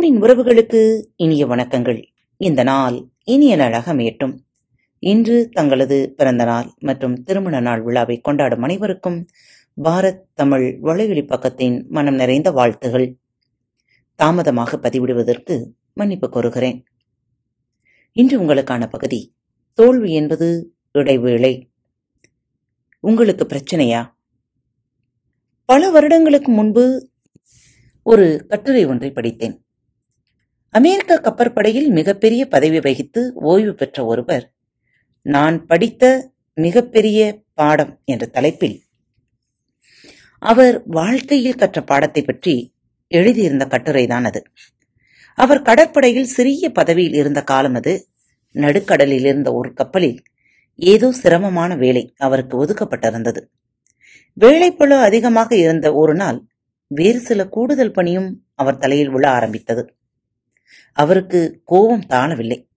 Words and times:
அன்பின் 0.00 0.22
உறவுகளுக்கு 0.22 1.04
இனிய 1.16 1.46
வணக்கங்கள். 1.46 2.04
இந்த 2.36 2.62
நாள் 2.62 3.06
இனிய 3.24 3.56
நாளாக 3.56 3.94
அமையட்டும். 3.94 4.38
இன்று 4.98 5.48
தங்களது 5.48 6.14
பிறந்த 6.16 6.44
நாள் 6.44 6.72
மற்றும் 6.78 7.22
திருமண 7.22 7.60
நாள் 7.60 7.82
விழாவை 7.82 8.20
கொண்டாடும் 8.20 8.62
அனைவருக்கும் 8.62 9.26
பாரத் 9.84 10.20
தமிழ் 10.34 10.78
வலைவெளி 10.82 11.22
பக்கத்தின் 11.22 11.88
மனம் 11.88 12.14
நிறைந்த 12.14 12.50
வாழ்த்துகள். 12.50 13.16
தாமதமாக 14.14 14.76
பதிவிடுவதற்கு 14.76 15.72
மன்னிப்பு 15.94 16.30
கோருகிறேன். 16.32 16.84
இன்று 18.12 18.40
உங்களுக்கான 18.40 18.86
பகுதி 18.90 19.34
தோல்வி 19.72 20.12
என்பது 20.12 20.74
இடைவேளை. 20.92 21.70
உங்களுக்கு 23.00 23.46
பிரச்சனையா? 23.46 24.12
பல 25.64 25.90
வருடங்களுக்கு 25.90 26.52
முன்பு 26.52 27.08
ஒரு 28.02 28.44
கட்டுரை 28.48 28.86
ஒன்றை 28.86 29.10
படித்தேன். 29.10 29.64
அமெரிக்க 30.70 31.20
கப்பற்படையில் 31.20 31.88
மிகப்பெரிய 31.88 32.46
பதவி 32.46 32.78
வகித்து 32.78 33.32
ஓய்வு 33.34 33.74
பெற்ற 33.74 34.04
ஒருவர் 34.04 34.52
நான் 35.22 35.66
படித்த 35.66 36.32
மிகப்பெரிய 36.54 37.42
பாடம் 37.54 38.00
என்ற 38.04 38.26
தலைப்பில். 38.26 38.82
அவர் 40.38 40.82
வாழ்க்கையில் 40.86 41.54
கற்ற 41.54 41.82
பாடத்தை 41.82 42.22
பற்றி 42.22 42.74
எழுதியிருந்த 43.08 43.66
கட்டுரைதான் 43.66 44.24
அது. 44.24 44.42
அவர் 45.34 45.62
கடற்படையில் 45.62 46.24
சிறிய 46.24 46.70
பதவியில் 46.70 47.14
இருந்த 47.14 47.42
காலம் 47.42 47.74
அது. 47.74 48.08
நடுக்கடலில் 48.52 49.24
இருந்த 49.24 49.52
ஒரு 49.52 49.72
கப்பலில் 49.72 50.22
ஏதோ 50.74 51.12
சிரமமான 51.12 51.76
வேலை 51.76 52.14
அவருக்கு 52.18 52.64
ஒதுக்கப்பட்டிருந்தது. 52.64 53.40
வேலைப்பழு 54.40 55.00
அதிகமாக 55.00 55.56
இருந்த 55.56 55.94
ஒரு 55.94 56.14
நாள் 56.14 56.44
வேறு 56.86 57.20
சில 57.20 57.48
கூடுதல் 57.48 57.90
பணியும் 57.90 58.44
அவர் 58.54 58.78
தலையில் 58.78 59.10
விழ 59.10 59.30
ஆரம்பித்தது. 59.30 59.94
அவருக்கு 60.92 61.62
கோபம் 61.64 62.06
தாழவில்லை 62.08 62.68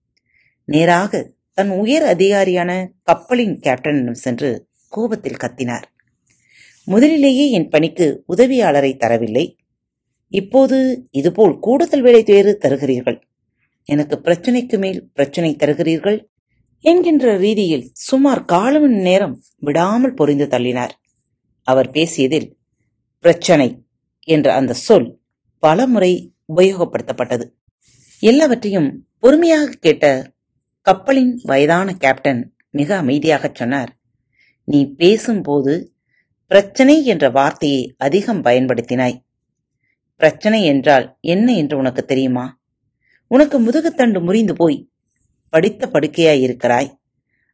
நேராக 0.64 1.32
தன் 1.54 1.68
உயர் 1.68 2.02
அதிகாரியான 2.02 2.92
கப்பலின் 3.02 3.58
கேப்டனிடம் 3.58 4.22
சென்று 4.24 4.68
கோபத்தில் 4.88 5.36
கத்தினார். 5.36 5.82
முதலிலேயே 6.84 7.50
என் 7.50 7.68
பணிக்கு 7.68 8.24
உதவியாளரை 8.36 8.96
தரவில்லை. 8.96 9.56
இப்போது 10.28 11.06
இதுபோல் 11.10 11.58
கூடுதல் 11.58 12.00
வேலை 12.00 12.22
வேறு 12.26 12.58
தருகிறீர்கள். 12.62 13.18
எனக்கு 13.84 14.20
பிரச்சனைக்கு 14.24 14.78
மேல் 14.78 15.10
பிரச்சனை 15.14 15.56
தருகிறீர்கள் 15.56 16.18
என்கின்ற 16.80 17.36
ரீதியில் 17.36 17.90
சுமார் 17.92 18.44
கால 18.44 18.80
மணி 18.80 18.94
நேரம் 18.94 19.42
விடாமல் 19.58 20.14
பொறிந்து 20.14 20.46
தள்ளினார். 20.46 20.90
அவர் 21.62 21.90
பேசியதில் 21.90 22.56
பிரச்சனை 23.20 23.84
என்ற 24.24 24.54
அந்த 24.54 24.72
சொல் 24.72 25.20
பல 25.58 25.86
முறை 25.86 26.32
உபயோகப்படுத்தப்பட்டது. 26.56 27.46
எல்லாவற்றையும் 28.30 29.06
பொறுமையாக 29.18 29.72
கேட்ட 29.80 30.32
கப்பலின் 30.80 31.40
வயதான 31.42 31.92
கேப்டன் 31.92 32.54
மிக 32.70 33.02
அமைதியாகச் 33.02 33.54
சொன்னார். 33.54 33.96
நீ 34.64 34.94
பேசும்போது 34.94 35.92
பிரச்சனை 36.46 37.04
என்ற 37.04 37.30
வார்த்தையை 37.30 37.94
அதிகம் 37.98 38.44
பயன்படுத்தினாய். 38.44 39.16
பிரச்சனை 40.16 40.64
என்றால் 40.64 41.16
என்ன 41.20 41.54
என்று 41.54 41.76
உனக்கு 41.76 42.04
தெரியுமா? 42.04 42.60
உனக்கு 43.26 43.60
முதுகுத்தண்டு 43.60 44.22
முறிந்து 44.22 44.54
போய் 44.54 44.90
படித்த 45.48 45.86
படுக்கையாய் 45.86 46.40
இருக்கிறாய். 46.40 47.00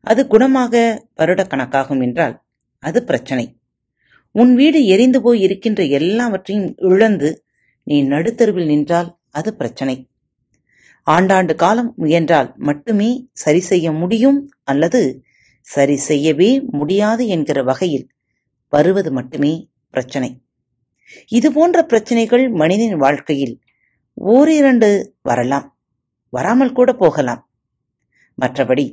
அது 0.00 0.24
குணமாக 0.24 0.98
வருடக்கணக்காகும் 1.16 2.02
என்றால் 2.02 2.42
அது 2.78 3.04
பிரச்சனை. 3.04 3.58
உன் 4.30 4.54
வீடு 4.54 4.86
எரிந்து 4.86 5.22
போய் 5.22 5.40
இருக்கின்ற 5.40 5.84
எல்லாவற்றையும் 5.84 6.74
இழந்து 6.76 7.44
நீ 7.82 8.02
நடுத்தருவில் 8.02 8.66
நின்றால் 8.66 9.18
அது 9.30 9.54
பிரச்சனை. 9.54 10.09
ஆண்டாண்டு 11.06 11.54
காலம் 11.54 11.94
முயன்றால் 11.96 12.54
மட்டுமே 12.56 13.28
சரி 13.32 13.60
செய்ய 13.60 13.92
முடியும் 13.92 14.38
அல்லது 14.64 15.24
சரி 15.62 15.96
செய்யவே 15.96 16.50
முடியாது 16.70 17.26
என்கிற 17.26 17.62
வகையில் 17.62 18.06
வருவது 18.68 19.10
மட்டுமே 19.12 19.52
பிரச்சனை. 19.90 20.30
இது 21.28 21.52
போன்ற 21.52 21.78
பிரச்சனைகள் 21.82 22.44
மனிதன் 22.50 22.96
வாழ்க்கையில் 22.96 23.54
ஓரிரண்டு 24.14 24.90
வரலாம். 25.22 25.66
வராமல் 26.28 26.72
கூட 26.72 26.92
போகலாம். 26.92 27.42
மற்றபடி 28.38 28.86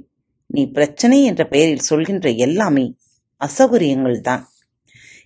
நீ 0.45 0.61
பிரச்சனை 0.67 1.23
என்ற 1.23 1.45
பெயரில் 1.47 1.87
சொல்கின்ற 1.89 2.29
எல்லாமே 2.29 2.85
அசௌகரியங்கள் 3.41 4.19
தான் 4.19 4.43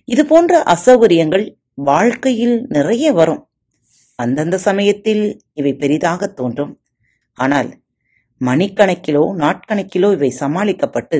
இது 0.04 0.26
போன்ற 0.26 0.62
அசௌகரியங்கள் 0.74 1.44
வாழ்க்கையில் 1.74 2.66
நிறைய 2.68 3.12
வரும். 3.12 3.42
அந்தந்த 4.22 4.56
சமயத்தில் 4.66 5.24
இவை 5.60 5.72
பெரிதாக 5.82 6.26
தோன்றும். 6.38 6.72
ஆனால் 7.38 7.70
மணிக்கணக்கிலோ 8.40 9.22
நாட்கணக்கிலோ 9.42 10.08
இவை 10.16 10.30
சமாளிக்கப்பட்டு 10.40 11.18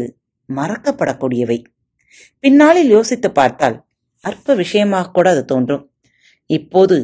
மறக்கப்படக்கூடியவை. 0.48 1.58
பின்னாளில் 2.44 2.90
யோசித்து 2.96 3.28
பார்த்தால் 3.32 3.76
அற்ப 4.24 4.54
விஷயமாக 4.54 5.12
கூட 5.16 5.26
அது 5.34 5.42
தோன்றும். 5.52 5.84
இப்போது 6.50 6.96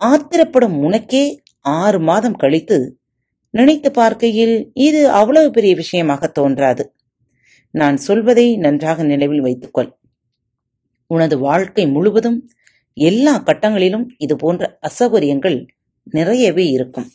ஆத்திரப்படும் 0.00 0.76
உனக்கே 0.86 1.24
ஆறு 1.76 1.98
மாதம் 2.08 2.40
கழித்து 2.42 2.78
நினைத்து 3.54 3.90
பார்க்கையில் 3.98 4.56
இது 4.86 5.00
அவ்வளவு 5.18 5.48
பெரிய 5.50 5.72
விஷயமாக 5.74 6.28
தோன்றாது. 6.38 6.84
நான் 7.74 7.96
சொல்வதை 8.06 8.46
நன்றாக 8.64 9.04
நினைவில் 9.12 9.44
வைத்துக்கொள். 9.46 9.90
உனது 11.10 11.36
வாழ்க்கை 11.38 11.84
முழுவதும் 11.94 12.38
எல்லா 12.96 13.34
கட்டங்களிலும் 13.38 14.06
இது 14.16 14.34
போன்ற 14.36 14.78
அசௌகரியங்கள் 14.88 15.58
நிறையவே 16.12 16.66
இருக்கும். 16.66 17.08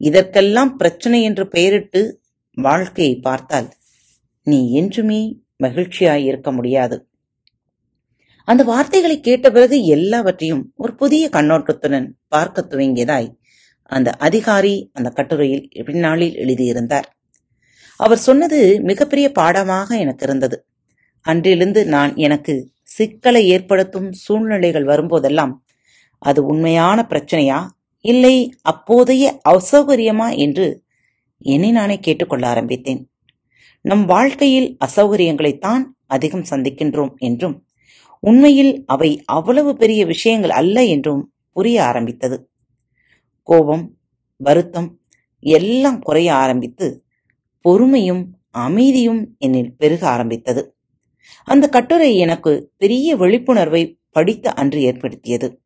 இதற்கெல்லாம் 0.00 0.72
பிரச்சனை 0.76 1.22
என்று 1.22 1.44
பெயரிட்டு 1.48 2.00
வாழ்க்கையை 2.56 3.14
பார்த்தால் 3.16 3.68
நீ 4.46 4.72
என்றுமே 4.72 5.20
மகிழ்ச்சியாய் 5.64 6.24
இருக்க 6.24 6.52
முடியாது. 6.52 6.96
அந்த 8.48 8.62
வார்த்தைகளை 8.64 9.16
கேட்ட 9.20 9.46
பிறகு 9.50 9.76
எல்லாவற்றையும் 9.86 10.62
ஒரு 10.74 10.92
புதிய 10.94 11.24
கண்ணோட்டத்துடன் 11.32 12.08
பார்க்க 12.28 12.66
துவங்கியதாய் 12.70 13.28
அந்த 13.90 14.10
அதிகாரி 14.26 14.74
அந்த 14.92 15.08
கட்டுரையில் 15.10 15.68
பின்னாளில் 15.84 16.34
எழுதியிருந்தார். 16.34 17.08
அவர் 18.00 18.18
சொன்னது 18.18 18.58
மிகப்பெரிய 18.82 19.26
பாடமாக 19.32 19.88
எனக்கு 19.96 20.24
இருந்தது. 20.26 20.56
அன்றிலிருந்து 21.26 21.80
நான் 21.86 22.12
எனக்கு 22.16 22.54
சிக்கலை 22.94 23.42
ஏற்படுத்தும் 23.48 24.08
சூழ்நிலைகள் 24.24 24.86
வரும்போதெல்லாம் 24.86 25.52
அது 26.22 26.40
உண்மையான 26.46 26.98
பிரச்சனையா? 27.10 27.60
இல்லை 28.04 28.34
அப்போதைய 28.62 29.24
அசௌகரியமா 29.48 30.28
என்று 30.36 30.66
என்னை 31.46 31.70
நானே 31.70 31.96
கேட்டுக்கொள்ள 31.98 32.44
ஆரம்பித்தேன். 32.48 33.00
நம் 33.84 34.04
வாழ்க்கையில் 34.04 34.68
அசௌகரியங்களைத்தான் 34.86 35.82
அதிகம் 36.06 36.46
சந்திக்கின்றோம் 36.50 37.12
என்றும் 37.18 37.56
உண்மையில் 38.22 38.72
அவை 38.86 39.10
அவ்வளவு 39.26 39.70
பெரிய 39.76 40.02
விஷயங்கள் 40.06 40.50
அல்ல 40.50 40.76
என்றும் 40.84 41.22
புரிய 41.56 41.76
ஆரம்பித்தது. 41.84 42.36
கோபம் 43.48 43.84
வருத்தம் 44.40 44.88
எல்லாம் 45.42 45.98
குறைய 45.98 46.28
ஆரம்பித்து 46.34 46.86
பொறுமையும் 47.64 48.22
அமைதியும் 48.58 49.22
என்னில் 49.38 49.72
பெருக 49.76 50.02
ஆரம்பித்தது. 50.08 50.62
அந்த 51.44 51.68
கட்டுரை 51.68 52.16
எனக்கு 52.16 52.72
பெரிய 52.76 53.16
விழிப்புணர்வை 53.16 53.98
படித்த 54.10 54.52
அன்று 54.52 54.80
ஏற்படுத்தியது. 54.80 55.60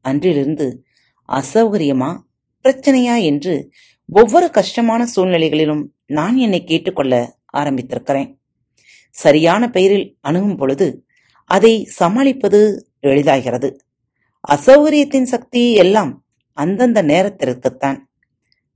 அன்றிலிருந்து 0.00 0.84
அசௌகரியமா 1.28 2.18
பிரச்சனையா 2.64 3.22
என்று 3.22 3.72
ஒவ்வொரு 4.06 4.50
கஷ்டமான 4.50 5.06
சூழ்நிலைகளிலும் 5.16 5.84
நான் 6.06 6.36
என்னை 6.36 6.64
கேட்டுக்கொள்ள 6.64 7.38
ஆரம்பித்திருக்கிறேன். 7.52 8.38
சரியான 9.10 9.70
பெயரில் 9.70 10.16
அணுகும் 10.20 10.56
பொழுது 10.56 11.06
அதை 11.44 11.84
சமாளிப்பது 11.84 12.90
எளிதாகிறது. 13.02 13.76
அசௌகரியத்தின் 14.50 15.22
சக்தி 15.22 15.74
எல்லாம் 15.74 16.24
அந்தந்த 16.52 17.02
நேரத்திற்குத்தான். 17.02 17.98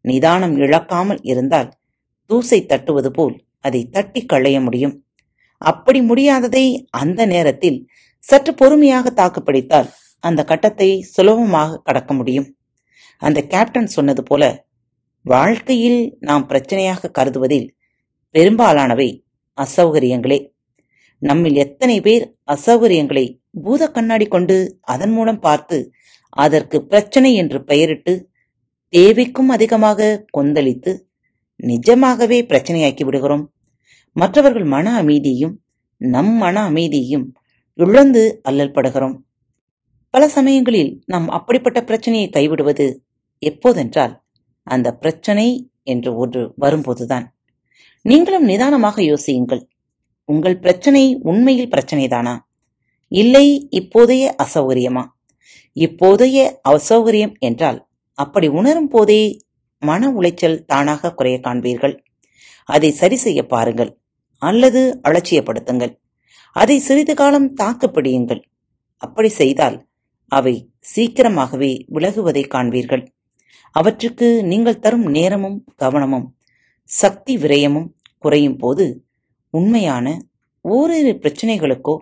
நிதானம் 0.00 0.56
இழக்காமல் 0.56 1.20
இருந்தால் 1.22 1.72
தூசை 2.28 2.66
தட்டுவது 2.66 3.06
போல் 3.06 3.44
அதை 3.60 3.88
தட்டி 3.88 4.24
களைய 4.24 4.60
முடியும். 4.60 5.03
அப்படி 5.58 6.00
முடியாததை 6.00 6.64
அந்த 6.90 7.26
நேரத்தில் 7.26 7.78
சற்று 8.24 8.54
பொறுமையாக 8.54 9.10
தாக்குப்பிடித்தால் 9.10 9.88
அந்த 10.24 10.40
கட்டத்தை 10.44 10.88
சுலபமாக 11.14 11.80
கடக்க 11.82 12.14
முடியும். 12.14 12.48
அந்த 13.22 13.40
கேப்டன் 13.42 13.86
சொன்னது 13.86 14.22
போல 14.22 14.42
வாழ்க்கையில் 15.24 16.00
நாம் 16.20 16.46
பிரச்சனையாக 16.46 17.10
கருதுவதில் 17.10 17.68
பெரும்பாலானவை 18.34 19.08
அசௌகரியங்களே. 19.58 20.38
நம்மில் 21.22 21.56
எத்தனை 21.56 22.00
பேர் 22.00 22.24
அசௌகரியங்களை 22.44 23.26
பூத 23.62 23.82
கண்ணாடி 23.90 24.26
கொண்டு 24.28 24.56
அதன் 24.80 25.12
மூலம் 25.12 25.40
பார்த்து 25.40 25.76
அதற்கு 26.36 26.78
பிரச்சனை 26.82 27.34
என்று 27.34 27.64
பெயரிட்டு 27.64 28.12
தேவைக்கும் 28.92 29.48
அதிகமாக 29.48 30.08
கொந்தளித்து 30.38 30.92
நிஜமாகவே 31.60 32.38
பிரச்சனையாக்கி 32.50 33.04
விடுகிறோம்? 33.04 33.44
மற்றவர்கள் 34.14 34.64
மன 34.64 35.02
அமைதியையும் 35.02 35.62
நம் 35.96 36.32
மன 36.32 36.62
அமைதியையும் 36.62 37.34
இழந்து 37.74 38.40
அல்லல் 38.42 38.72
படுகிறோம். 38.72 39.16
பல 40.10 40.28
சமயங்களில் 40.28 41.02
நாம் 41.06 41.28
அப்படிப்பட்ட 41.28 41.84
பிரச்சனையை 41.84 42.30
கைவிடுவது 42.30 42.96
எப்போதென்றால் 43.46 44.22
அந்த 44.62 44.94
பிரச்சனை 44.94 45.70
என்று 45.82 46.16
ஒன்று 46.16 46.52
வரும்போதுதான். 46.56 47.36
நீங்களும் 48.02 48.44
நிதானமாக 48.44 49.02
யோசியுங்கள். 49.02 49.62
உங்கள் 50.24 50.58
பிரச்சனை 50.58 51.18
உண்மையில் 51.22 51.68
பிரச்சனைதானா? 51.68 52.38
இல்லை 53.08 53.68
இப்போதைய 53.70 54.30
அசௌகரியமா? 54.42 55.04
இப்போதைய 55.74 56.56
அசௌகரியம் 56.68 57.38
என்றால் 57.38 57.86
அப்படி 58.18 58.48
உணரும் 58.48 58.88
போதே 58.88 59.38
மன 59.78 60.10
உளைச்சல் 60.10 60.64
தானாக 60.64 61.12
குறைய 61.12 61.40
காண்பீர்கள். 61.42 61.98
அதை 62.64 62.90
சரி 62.90 63.16
செய்ய 63.16 63.46
பாருங்கள். 63.46 63.98
அல்லது 64.48 64.80
அலட்சியப்படுத்துங்கள். 65.08 65.92
அதை 66.56 66.76
சிறிது 66.78 67.14
காலம் 67.14 67.48
தாக்குப்பிடியுங்கள். 67.54 68.42
அப்படி 69.02 69.30
செய்தால் 69.40 69.76
அவை 70.32 70.54
சீக்கிரமாகவே 70.94 71.72
விலகுவதை 71.94 72.44
காண்பீர்கள். 72.54 73.04
அவற்றுக்கு 73.76 74.28
நீங்கள் 74.44 74.82
தரும் 74.84 75.06
நேரமும் 75.16 75.58
கவனமும் 75.76 76.26
சக்தி 76.90 77.34
விரயமும் 77.36 77.88
குறையும் 78.24 78.58
போது 78.58 78.84
உண்மையான 79.54 80.06
ஓரிரு 80.64 81.12
பிரச்சனைகளுக்கோ 81.22 81.94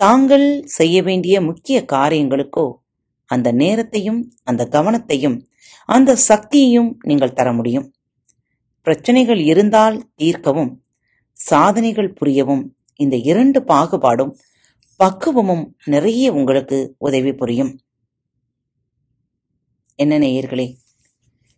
தாங்கள் 0.00 0.46
செய்ய 0.76 0.96
வேண்டிய 1.02 1.36
முக்கிய 1.40 1.78
காரியங்களுக்கோ 1.92 2.66
அந்த 3.30 3.48
நேரத்தையும் 3.52 4.20
அந்த 4.44 4.62
கவனத்தையும் 4.72 5.38
அந்த 5.88 6.10
சக்தியையும் 6.28 6.90
நீங்கள் 7.08 7.36
தர 7.38 7.48
முடியும். 7.52 7.86
பிரச்சனைகள் 8.86 9.40
இருந்தால் 9.50 9.96
தீர்க்கவும் 10.14 10.70
சாதனைகள் 11.38 12.14
புரியவும் 12.20 12.62
இந்த 12.96 13.16
இரண்டு 13.16 13.60
பாகுபாடும் 13.60 14.32
பக்குவமும் 14.96 15.76
நிறைய 15.84 16.32
உங்களுக்கு 16.32 16.94
உதவி 16.98 17.32
புரியும். 17.32 17.78
என்ன 19.94 20.18
நேயர்களே 20.18 20.74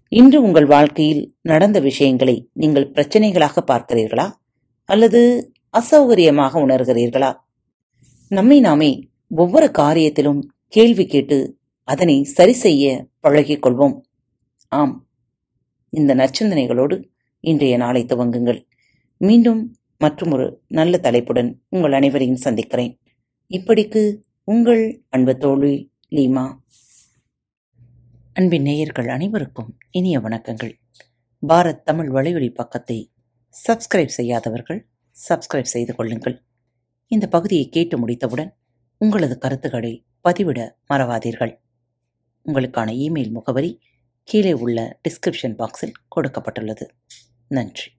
இன்று 0.09 0.43
உங்கள் 0.43 0.67
வாழ்க்கையில் 0.67 1.35
நடந்த 1.43 1.81
விஷயங்களை 1.81 2.49
நீங்கள் 2.53 2.91
பிரச்சனைகளாக 2.91 3.62
பார்க்கிறீர்களா? 3.67 4.27
அல்லது 4.85 5.53
அசௌகரியமாக 5.79 6.53
உணர்கிறீர்களா? 6.65 7.35
நம்மை 8.29 8.61
நாமே 8.61 9.09
ஒவ்வொரு 9.29 9.71
காரியத்திலும் 9.79 10.41
கேள்வி 10.67 11.06
கேட்டு 11.06 11.59
அதனை 11.85 12.25
சரி 12.25 12.53
செய்ய 12.53 13.06
பழகிக் 13.21 13.67
கொள்வோம். 13.67 13.97
ஆம் 14.69 15.09
இந்த 15.91 16.15
நச்சந்தனைகளோடு 16.15 16.97
இன்றைய 17.41 17.77
நாளை 17.77 18.05
துவங்குங்கள். 18.05 18.61
மீண்டும் 19.22 19.76
மற்றொரு 19.99 20.62
நல்ல 20.69 20.99
தலைப்புடன் 20.99 21.62
உங்கள் 21.69 21.93
அனைவரையும் 21.93 22.37
சந்திக்கிறேன். 22.37 23.00
இப்படிக்கு 23.49 24.22
உங்கள் 24.44 25.05
அன்பு 25.08 25.37
தோழி 25.37 25.93
லீமா. 26.11 26.56
அன்பின் 28.32 28.62
நேயர்கள் 28.62 29.08
அனைவருக்கும் 29.08 29.76
இனிய 29.90 30.20
வணக்கங்கள். 30.20 30.72
பாரத் 31.49 31.82
தமிழ் 31.82 32.11
வலையொலி 32.11 32.55
பக்கத்தை 32.55 33.12
சப்ஸ்கிரைப் 33.69 34.14
செய்யாதவர்கள் 34.17 34.88
சப்ஸ்கிரைப் 35.28 35.72
செய்து 35.75 35.94
கொள்ளுங்கள். 35.94 36.44
இந்த 37.06 37.28
பகுதியை 37.28 37.69
கேட்டு 37.69 37.99
முடித்தவுடன் 37.99 38.56
உங்களது 38.99 39.38
கருத்துக்களை 39.38 40.06
பதிவிட 40.28 40.70
மறவாதீர்கள். 40.88 41.61
உங்களுக்கான 42.46 42.93
இமெயில் 42.94 43.31
முகவரி 43.31 43.81
கீழே 44.22 44.52
உள்ள 44.52 45.00
டிஸ்கிரிப்ஷன் 45.08 45.56
பாக்ஸில் 45.58 45.93
கொடுக்கப்பட்டுள்ளது. 46.17 46.88
நன்றி. 47.49 47.99